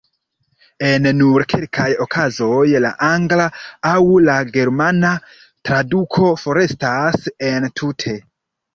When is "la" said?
2.87-2.91, 4.31-4.41